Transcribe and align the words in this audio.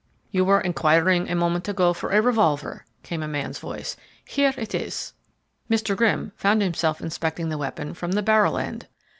"You 0.31 0.45
were 0.45 0.59
inquiring 0.59 1.29
a 1.29 1.35
moment 1.35 1.67
ago 1.67 1.93
for 1.93 2.09
a 2.09 2.19
revolver," 2.23 2.85
came 3.03 3.21
in 3.21 3.29
a 3.29 3.31
man's 3.31 3.59
voice. 3.59 3.95
"Here 4.25 4.51
it 4.57 4.73
is!" 4.73 5.13
Mr. 5.69 5.95
Grimm 5.95 6.31
found 6.35 6.63
himself 6.63 7.01
inspecting 7.01 7.49
the 7.49 7.57
weapon 7.59 7.93
from 7.93 8.13
the 8.13 8.23
barrel 8.23 8.57
end. 8.57 8.87